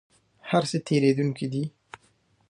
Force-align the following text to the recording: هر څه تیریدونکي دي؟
هر 0.49 0.63
څه 0.69 0.77
تیریدونکي 0.87 1.47
دي؟ 1.53 1.63